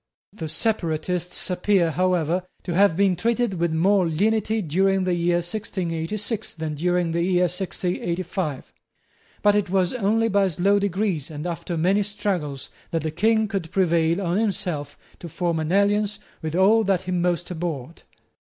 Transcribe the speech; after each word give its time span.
The 0.33 0.49
separatists 0.49 1.51
appear, 1.51 1.91
however, 1.91 2.47
to 2.63 2.73
have 2.73 2.97
been 2.97 3.15
treated 3.15 3.59
with 3.59 3.71
more 3.71 4.07
lenity 4.07 4.59
during 4.63 5.03
the 5.03 5.13
year 5.13 5.35
1686 5.45 6.55
than 6.55 6.73
during 6.73 7.11
the 7.11 7.21
year 7.21 7.43
1685. 7.43 8.73
But 9.43 9.55
it 9.55 9.69
was 9.69 9.93
only 9.93 10.27
by 10.27 10.47
slow 10.47 10.79
degrees 10.79 11.29
and 11.29 11.45
after 11.45 11.77
many 11.77 12.01
struggles 12.01 12.71
that 12.89 13.03
the 13.03 13.11
King 13.11 13.47
could 13.47 13.69
prevail 13.69 14.19
on 14.23 14.39
himself 14.39 14.97
to 15.19 15.29
form 15.29 15.59
an 15.59 15.71
alliance 15.71 16.17
with 16.41 16.55
all 16.55 16.83
that 16.83 17.03
he 17.03 17.11
most 17.11 17.51
abhorred. 17.51 18.01